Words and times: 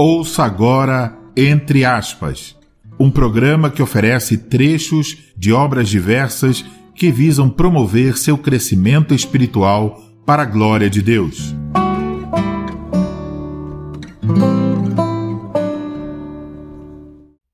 Ouça 0.00 0.44
agora 0.44 1.18
Entre 1.36 1.84
Aspas, 1.84 2.56
um 3.00 3.10
programa 3.10 3.68
que 3.68 3.82
oferece 3.82 4.38
trechos 4.38 5.32
de 5.36 5.52
obras 5.52 5.88
diversas 5.88 6.64
que 6.94 7.10
visam 7.10 7.50
promover 7.50 8.16
seu 8.16 8.38
crescimento 8.38 9.12
espiritual 9.12 10.00
para 10.24 10.44
a 10.44 10.46
glória 10.46 10.88
de 10.88 11.02
Deus. 11.02 11.52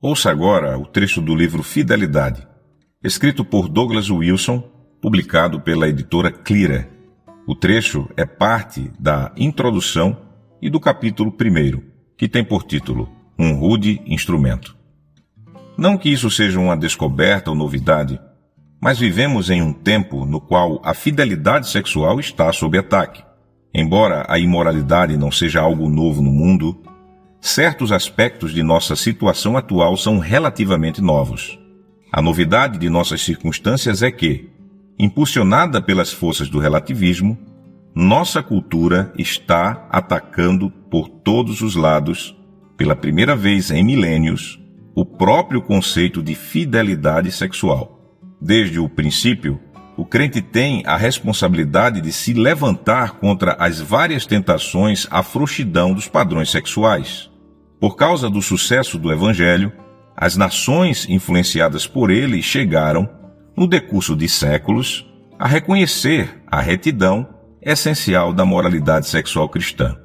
Ouça 0.00 0.30
agora 0.30 0.78
o 0.78 0.86
trecho 0.86 1.20
do 1.20 1.34
livro 1.34 1.64
Fidelidade, 1.64 2.46
escrito 3.02 3.44
por 3.44 3.68
Douglas 3.68 4.10
Wilson, 4.10 4.62
publicado 5.02 5.60
pela 5.60 5.88
editora 5.88 6.30
Clira. 6.30 6.88
O 7.48 7.56
trecho 7.56 8.08
é 8.16 8.24
parte 8.24 8.92
da 8.96 9.32
introdução 9.36 10.16
e 10.62 10.70
do 10.70 10.78
capítulo 10.78 11.32
1, 11.32 11.87
que 12.18 12.28
tem 12.28 12.42
por 12.42 12.64
título 12.64 13.08
Um 13.38 13.54
Rude 13.54 14.02
Instrumento. 14.04 14.76
Não 15.76 15.96
que 15.96 16.08
isso 16.08 16.28
seja 16.28 16.58
uma 16.58 16.76
descoberta 16.76 17.48
ou 17.48 17.56
novidade, 17.56 18.20
mas 18.80 18.98
vivemos 18.98 19.48
em 19.50 19.62
um 19.62 19.72
tempo 19.72 20.26
no 20.26 20.40
qual 20.40 20.82
a 20.84 20.92
fidelidade 20.92 21.68
sexual 21.70 22.18
está 22.18 22.52
sob 22.52 22.76
ataque. 22.76 23.22
Embora 23.72 24.26
a 24.28 24.36
imoralidade 24.36 25.16
não 25.16 25.30
seja 25.30 25.60
algo 25.60 25.88
novo 25.88 26.20
no 26.20 26.32
mundo, 26.32 26.82
certos 27.40 27.92
aspectos 27.92 28.52
de 28.52 28.64
nossa 28.64 28.96
situação 28.96 29.56
atual 29.56 29.96
são 29.96 30.18
relativamente 30.18 31.00
novos. 31.00 31.56
A 32.12 32.20
novidade 32.20 32.78
de 32.78 32.90
nossas 32.90 33.22
circunstâncias 33.22 34.02
é 34.02 34.10
que, 34.10 34.50
impulsionada 34.98 35.80
pelas 35.80 36.12
forças 36.12 36.48
do 36.48 36.58
relativismo, 36.58 37.38
nossa 38.00 38.44
cultura 38.44 39.12
está 39.18 39.88
atacando 39.90 40.70
por 40.70 41.08
todos 41.08 41.62
os 41.62 41.74
lados, 41.74 42.32
pela 42.76 42.94
primeira 42.94 43.34
vez 43.34 43.72
em 43.72 43.82
milênios, 43.82 44.56
o 44.94 45.04
próprio 45.04 45.60
conceito 45.60 46.22
de 46.22 46.36
fidelidade 46.36 47.32
sexual. 47.32 48.16
Desde 48.40 48.78
o 48.78 48.88
princípio, 48.88 49.60
o 49.96 50.04
crente 50.04 50.40
tem 50.40 50.84
a 50.86 50.96
responsabilidade 50.96 52.00
de 52.00 52.12
se 52.12 52.34
levantar 52.34 53.14
contra 53.14 53.56
as 53.58 53.80
várias 53.80 54.24
tentações 54.24 55.08
à 55.10 55.20
frouxidão 55.24 55.92
dos 55.92 56.06
padrões 56.06 56.52
sexuais. 56.52 57.28
Por 57.80 57.96
causa 57.96 58.30
do 58.30 58.40
sucesso 58.40 58.96
do 58.96 59.10
Evangelho, 59.10 59.72
as 60.16 60.36
nações 60.36 61.04
influenciadas 61.08 61.84
por 61.84 62.12
ele 62.12 62.42
chegaram, 62.42 63.10
no 63.56 63.66
decurso 63.66 64.14
de 64.14 64.28
séculos, 64.28 65.04
a 65.36 65.48
reconhecer 65.48 66.40
a 66.46 66.60
retidão 66.60 67.37
essencial 67.62 68.32
da 68.32 68.44
moralidade 68.44 69.06
sexual 69.06 69.48
cristã. 69.48 69.96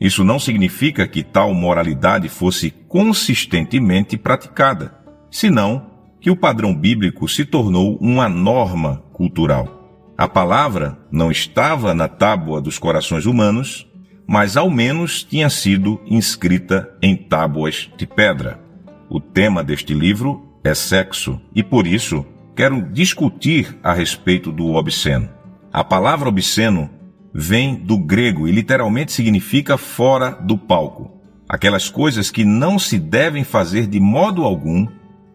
Isso 0.00 0.24
não 0.24 0.38
significa 0.38 1.06
que 1.06 1.22
tal 1.22 1.54
moralidade 1.54 2.28
fosse 2.28 2.70
consistentemente 2.70 4.16
praticada, 4.16 4.94
senão 5.30 5.90
que 6.20 6.30
o 6.30 6.36
padrão 6.36 6.74
bíblico 6.74 7.28
se 7.28 7.44
tornou 7.44 7.96
uma 8.00 8.28
norma 8.28 9.02
cultural. 9.12 10.12
A 10.16 10.28
palavra 10.28 10.98
não 11.10 11.30
estava 11.30 11.94
na 11.94 12.08
tábua 12.08 12.60
dos 12.60 12.78
corações 12.78 13.26
humanos, 13.26 13.88
mas 14.26 14.56
ao 14.56 14.70
menos 14.70 15.22
tinha 15.22 15.50
sido 15.50 16.00
inscrita 16.06 16.88
em 17.02 17.16
tábuas 17.16 17.90
de 17.96 18.06
pedra. 18.06 18.60
O 19.08 19.20
tema 19.20 19.64
deste 19.64 19.94
livro 19.94 20.48
é 20.64 20.74
sexo 20.74 21.40
e 21.54 21.62
por 21.62 21.86
isso 21.86 22.24
quero 22.54 22.82
discutir 22.92 23.76
a 23.82 23.92
respeito 23.92 24.52
do 24.52 24.74
obsceno. 24.74 25.28
A 25.72 25.82
palavra 25.82 26.28
obsceno 26.28 26.90
vem 27.34 27.74
do 27.74 27.98
grego 27.98 28.46
e 28.46 28.52
literalmente 28.52 29.12
significa 29.12 29.76
fora 29.78 30.30
do 30.30 30.56
palco. 30.58 31.10
Aquelas 31.48 31.88
coisas 31.88 32.30
que 32.30 32.44
não 32.44 32.78
se 32.78 32.98
devem 32.98 33.44
fazer 33.44 33.86
de 33.86 34.00
modo 34.00 34.44
algum 34.44 34.86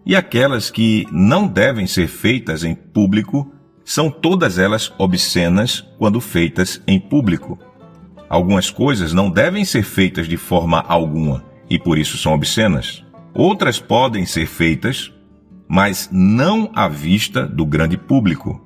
e 0.05 0.15
aquelas 0.15 0.69
que 0.69 1.05
não 1.11 1.47
devem 1.47 1.85
ser 1.85 2.07
feitas 2.07 2.63
em 2.63 2.73
público 2.73 3.51
são 3.83 4.09
todas 4.09 4.57
elas 4.57 4.91
obscenas 4.97 5.81
quando 5.97 6.19
feitas 6.19 6.81
em 6.87 6.99
público. 6.99 7.59
Algumas 8.29 8.69
coisas 8.69 9.13
não 9.13 9.29
devem 9.29 9.63
ser 9.63 9.83
feitas 9.83 10.27
de 10.27 10.37
forma 10.37 10.79
alguma 10.79 11.43
e 11.69 11.79
por 11.79 11.97
isso 11.97 12.17
são 12.17 12.33
obscenas. 12.33 13.03
Outras 13.33 13.79
podem 13.79 14.25
ser 14.25 14.47
feitas, 14.47 15.13
mas 15.67 16.09
não 16.11 16.71
à 16.73 16.87
vista 16.87 17.45
do 17.45 17.65
grande 17.65 17.97
público. 17.97 18.61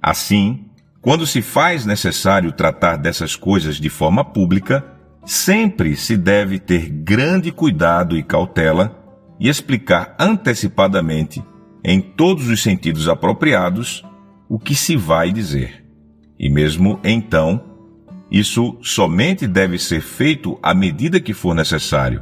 Assim, 0.00 0.65
quando 1.06 1.24
se 1.24 1.40
faz 1.40 1.86
necessário 1.86 2.50
tratar 2.50 2.96
dessas 2.96 3.36
coisas 3.36 3.76
de 3.76 3.88
forma 3.88 4.24
pública, 4.24 4.84
sempre 5.24 5.94
se 5.94 6.16
deve 6.16 6.58
ter 6.58 6.88
grande 6.90 7.52
cuidado 7.52 8.18
e 8.18 8.24
cautela 8.24 9.00
e 9.38 9.48
explicar 9.48 10.16
antecipadamente, 10.18 11.40
em 11.84 12.00
todos 12.00 12.48
os 12.48 12.60
sentidos 12.60 13.08
apropriados, 13.08 14.04
o 14.48 14.58
que 14.58 14.74
se 14.74 14.96
vai 14.96 15.30
dizer. 15.30 15.86
E 16.36 16.50
mesmo 16.50 16.98
então, 17.04 17.62
isso 18.28 18.76
somente 18.82 19.46
deve 19.46 19.78
ser 19.78 20.00
feito 20.00 20.58
à 20.60 20.74
medida 20.74 21.20
que 21.20 21.32
for 21.32 21.54
necessário 21.54 22.20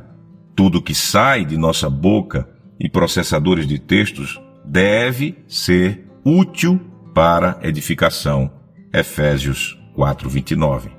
tudo 0.55 0.83
que 0.83 0.95
sai 0.95 1.47
de 1.47 1.57
nossa 1.57 1.89
boca 1.89 2.47
e 2.79 2.87
processadores 2.87 3.67
de 3.67 3.79
textos 3.79 4.39
deve 4.63 5.39
ser 5.49 6.07
útil 6.23 6.79
para 7.15 7.59
edificação. 7.63 8.64
Efésios 8.95 9.77
4:29. 9.97 10.91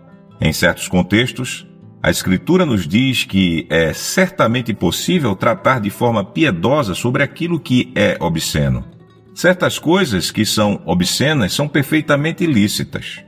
Em 0.42 0.52
certos 0.52 0.88
contextos, 0.90 1.66
a 2.04 2.12
Escritura 2.12 2.66
nos 2.66 2.88
diz 2.88 3.24
que 3.24 3.66
é 3.70 3.94
certamente 3.94 4.74
possível 4.74 5.36
tratar 5.36 5.80
de 5.80 5.90
forma 5.90 6.24
piedosa 6.24 6.94
sobre 6.94 7.24
aquilo 7.24 7.60
que 7.60 7.92
é 7.96 8.18
obsceno. 8.20 8.86
Certas 9.34 9.80
coisas 9.80 10.30
que 10.30 10.46
são 10.46 10.82
obscenas 10.86 11.54
são 11.54 11.68
perfeitamente 11.68 12.46
lícitas. 12.46 13.24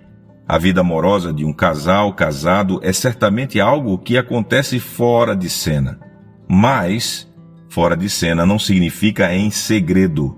A 0.47 0.57
vida 0.57 0.81
amorosa 0.81 1.33
de 1.33 1.43
um 1.43 1.51
casal 1.51 2.13
casado 2.13 2.79
é 2.83 2.93
certamente 2.93 3.59
algo 3.59 3.97
que 3.97 4.17
acontece 4.17 4.79
fora 4.79 5.35
de 5.35 5.49
cena. 5.49 5.99
Mas, 6.47 7.27
fora 7.69 7.97
de 7.97 8.09
cena 8.09 8.45
não 8.45 8.57
significa 8.59 9.33
em 9.33 9.49
segredo. 9.49 10.37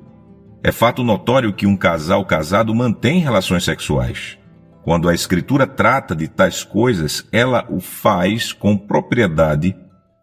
É 0.62 0.72
fato 0.74 1.04
notório 1.04 1.54
que 1.54 1.66
um 1.66 1.78
casal 1.78 2.26
casado 2.26 2.76
mantém 2.76 3.20
relações 3.20 3.64
sexuais. 3.64 4.38
Quando 4.84 5.08
a 5.08 5.14
Escritura 5.14 5.66
trata 5.66 6.14
de 6.14 6.28
tais 6.28 6.64
coisas, 6.64 7.26
ela 7.32 7.66
o 7.70 7.80
faz 7.80 8.52
com 8.52 8.78
propriedade 8.78 9.76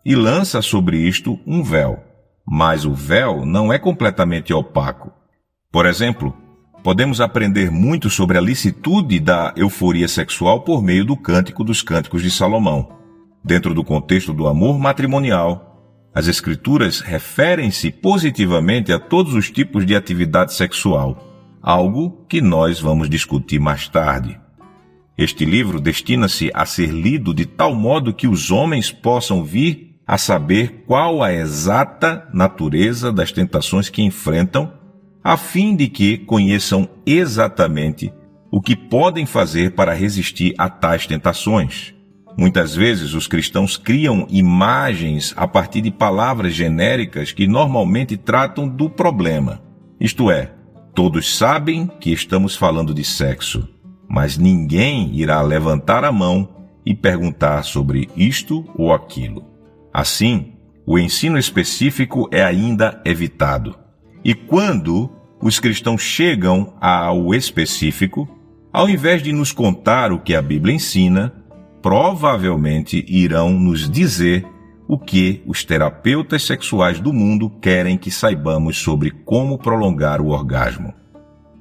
e 0.05 0.15
lança 0.15 0.61
sobre 0.61 0.99
isto 0.99 1.39
um 1.47 1.63
véu. 1.63 2.03
Mas 2.47 2.85
o 2.85 2.93
véu 2.93 3.47
não 3.47 3.73
é 3.73 3.79
completamente 3.79 4.53
opaco. 4.53 5.11
Por 5.73 5.87
exemplo, 5.87 6.37
podemos 6.85 7.21
aprender 7.21 7.71
muito 7.71 8.11
sobre 8.11 8.37
a 8.37 8.41
licitude 8.41 9.19
da 9.19 9.55
euforia 9.57 10.07
sexual 10.07 10.61
por 10.61 10.83
meio 10.83 11.05
do 11.05 11.17
Cântico 11.17 11.65
dos 11.65 11.81
Cânticos 11.81 12.23
de 12.23 12.31
Salomão. 12.31 12.93
Dentro 13.43 13.73
do 13.73 13.83
contexto 13.83 14.35
do 14.35 14.47
amor 14.47 14.79
matrimonial, 14.79 15.66
as 16.17 16.29
Escrituras 16.29 17.01
referem-se 17.01 17.91
positivamente 17.91 18.91
a 18.91 18.99
todos 18.99 19.35
os 19.35 19.51
tipos 19.51 19.85
de 19.85 19.95
atividade 19.95 20.55
sexual, 20.55 21.59
algo 21.61 22.25
que 22.27 22.41
nós 22.41 22.81
vamos 22.81 23.11
discutir 23.11 23.61
mais 23.61 23.87
tarde. 23.87 24.41
Este 25.19 25.45
livro 25.45 25.79
destina-se 25.79 26.51
a 26.55 26.65
ser 26.65 26.87
lido 26.87 27.35
de 27.35 27.45
tal 27.45 27.75
modo 27.75 28.15
que 28.15 28.27
os 28.27 28.51
homens 28.51 28.91
possam 28.91 29.45
vir 29.45 30.01
a 30.07 30.17
saber 30.17 30.85
qual 30.87 31.23
a 31.23 31.35
exata 31.35 32.27
natureza 32.33 33.13
das 33.13 33.31
tentações 33.31 33.91
que 33.91 34.01
enfrentam, 34.01 34.73
a 35.23 35.37
fim 35.37 35.77
de 35.77 35.87
que 35.87 36.17
conheçam 36.17 36.89
exatamente 37.05 38.11
o 38.51 38.63
que 38.63 38.75
podem 38.75 39.27
fazer 39.27 39.73
para 39.73 39.93
resistir 39.93 40.55
a 40.57 40.71
tais 40.71 41.07
tentações. 41.07 41.96
Muitas 42.37 42.75
vezes 42.75 43.15
os 43.15 43.27
cristãos 43.27 43.79
criam 43.79 44.27
imagens 44.29 45.33
a 45.37 45.49
partir 45.49 45.81
de 45.81 45.91
palavras 45.91 46.53
genéricas 46.53 47.33
que 47.33 47.47
normalmente 47.47 48.17
tratam 48.17 48.69
do 48.69 48.91
problema. 48.91 49.63
Isto 49.99 50.31
é, 50.31 50.53
todos 50.95 51.37
sabem 51.37 51.91
que 51.99 52.13
estamos 52.13 52.55
falando 52.55 52.93
de 52.93 53.05
sexo, 53.05 53.67
mas 54.07 54.37
ninguém 54.37 55.15
irá 55.15 55.41
levantar 55.41 56.05
a 56.05 56.13
mão 56.13 56.67
e 56.85 56.95
perguntar 56.95 57.63
sobre 57.63 58.11
isto 58.15 58.65
ou 58.77 58.93
aquilo. 58.93 59.45
Assim, 59.93 60.53
o 60.87 60.99
ensino 60.99 61.39
específico 61.39 62.29
é 62.31 62.45
ainda 62.45 63.01
evitado. 63.05 63.77
E 64.23 64.35
quando 64.35 65.11
os 65.41 65.59
cristãos 65.59 66.03
chegam 66.03 66.75
ao 66.81 67.35
específico, 67.35 68.29
ao 68.73 68.89
invés 68.91 69.23
de 69.23 69.33
nos 69.33 69.53
contar 69.53 70.13
o 70.13 70.21
que 70.21 70.35
a 70.35 70.43
Bíblia 70.43 70.75
ensina, 70.75 71.33
provavelmente 71.87 73.05
irão 73.07 73.53
nos 73.53 73.89
dizer 73.89 74.45
o 74.89 74.99
que 74.99 75.41
os 75.47 75.65
terapeutas 75.65 76.43
sexuais 76.43 76.99
do 76.99 77.13
mundo 77.13 77.49
querem 77.49 77.97
que 77.97 78.11
saibamos 78.11 78.77
sobre 78.77 79.13
como 79.13 79.57
prolongar 79.57 80.21
o 80.21 80.31
orgasmo. 80.31 80.93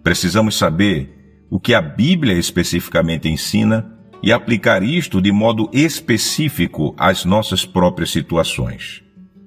Precisamos 0.01 0.57
saber 0.57 1.45
o 1.47 1.59
que 1.59 1.75
a 1.75 1.81
Bíblia 1.81 2.33
especificamente 2.33 3.29
ensina 3.29 3.95
e 4.23 4.31
aplicar 4.31 4.81
isto 4.81 5.21
de 5.21 5.31
modo 5.31 5.69
específico 5.71 6.95
às 6.97 7.23
nossas 7.23 7.63
próprias 7.63 8.09
situações. 8.09 9.03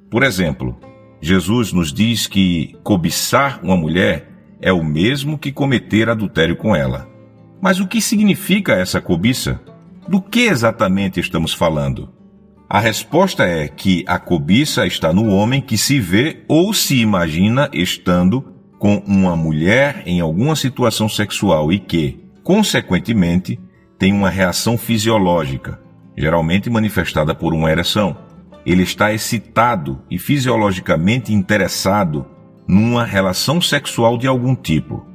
Por 0.09 0.23
exemplo, 0.23 0.79
Jesus 1.21 1.73
nos 1.73 1.93
diz 1.93 2.29
que 2.29 2.77
cobiçar 2.85 3.59
uma 3.65 3.77
mulher 3.77 4.31
é 4.61 4.73
o 4.73 4.85
mesmo 4.85 5.39
que 5.39 5.51
cometer 5.51 6.09
adultério 6.09 6.55
com 6.55 6.77
ela. 6.77 7.11
Mas 7.61 7.81
o 7.81 7.89
que 7.89 8.01
significa 8.01 8.75
essa 8.75 9.01
cobiça? 9.01 9.61
Do 10.09 10.23
que 10.23 10.47
exatamente 10.47 11.21
estamos 11.21 11.53
falando? 11.53 12.09
A 12.67 12.81
resposta 12.81 13.45
é 13.45 13.69
que 13.69 14.07
a 14.07 14.19
cobiça 14.19 14.87
está 14.87 15.13
no 15.13 15.27
homem 15.27 15.61
que 15.61 15.77
se 15.77 16.01
vê 16.01 16.45
ou 16.49 16.73
se 16.73 16.99
imagina 16.99 17.69
estando 17.75 18.43
com 18.79 19.03
uma 19.07 19.37
mulher 19.37 20.03
em 20.07 20.19
alguma 20.21 20.57
situação 20.57 21.11
sexual 21.11 21.71
e 21.71 21.79
que, 21.79 22.25
consequentemente, 22.43 23.61
tem 23.99 24.15
uma 24.15 24.31
reação 24.31 24.79
fisiológica, 24.79 25.79
geralmente 26.17 26.71
manifestada 26.71 27.35
por 27.35 27.53
uma 27.53 27.71
ereção. 27.71 28.17
Ele 28.65 28.85
está 28.85 29.13
excitado 29.13 30.01
e 30.11 30.19
fisiologicamente 30.19 31.35
interessado 31.35 32.25
numa 32.67 33.05
relação 33.05 33.61
sexual 33.61 34.17
de 34.17 34.27
algum 34.27 34.55
tipo. 34.55 35.07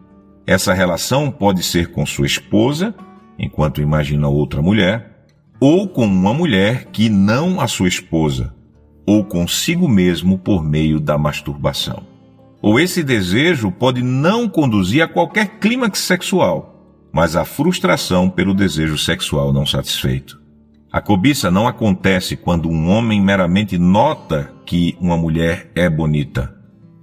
Essa 0.46 0.72
relação 0.72 1.32
pode 1.32 1.64
ser 1.64 1.92
com 1.92 2.06
sua 2.06 2.28
esposa, 2.28 2.94
enquanto 3.38 3.82
imagina 3.82 4.28
outra 4.28 4.62
mulher, 4.62 5.26
ou 5.60 5.88
com 5.88 6.06
uma 6.06 6.34
mulher 6.34 6.86
que 6.92 7.10
não 7.10 7.62
a 7.62 7.68
sua 7.68 7.88
esposa, 7.88 8.54
ou 9.06 9.24
consigo 9.24 9.88
mesmo 9.88 10.38
por 10.38 10.64
meio 10.64 11.00
da 11.00 11.18
masturbação. 11.18 12.04
Ou 12.62 12.80
esse 12.80 13.04
desejo 13.04 13.72
pode 13.72 14.02
não 14.02 14.48
conduzir 14.48 15.02
a 15.04 15.08
qualquer 15.08 15.60
clímax 15.60 16.00
sexual, 16.00 16.74
mas 17.12 17.36
à 17.36 17.46
frustração 17.46 18.30
pelo 18.30 18.54
desejo 18.54 18.98
sexual 18.98 19.54
não 19.54 19.66
satisfeito. 19.66 20.42
A 20.92 21.02
cobiça 21.02 21.50
não 21.50 21.68
acontece 21.68 22.36
quando 22.36 22.70
um 22.70 22.90
homem 22.90 23.22
meramente 23.22 23.78
nota 23.78 24.52
que 24.66 24.96
uma 25.00 25.18
mulher 25.18 25.72
é 25.76 25.90
bonita. 25.90 26.56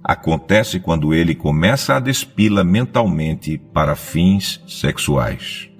Acontece 0.03 0.79
quando 0.79 1.13
ele 1.13 1.35
começa 1.35 1.95
a 1.95 1.99
despila 1.99 2.63
mentalmente 2.63 3.57
para 3.57 3.95
fins 3.95 4.63
sexuais. 4.67 5.70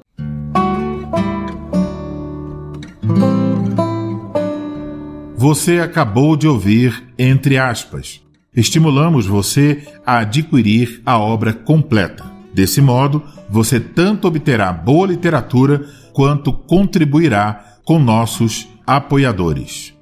Você 5.41 5.79
acabou 5.79 6.37
de 6.37 6.47
ouvir 6.47 7.03
Entre 7.17 7.57
aspas. 7.57 8.21
Estimulamos 8.55 9.25
você 9.25 9.87
a 10.05 10.19
adquirir 10.19 11.01
a 11.03 11.17
obra 11.17 11.51
completa. 11.51 12.23
Desse 12.53 12.79
modo, 12.79 13.23
você 13.49 13.79
tanto 13.79 14.27
obterá 14.27 14.71
boa 14.71 15.07
literatura 15.07 15.83
quanto 16.13 16.53
contribuirá 16.53 17.79
com 17.83 17.97
nossos 17.97 18.67
apoiadores. 18.85 19.95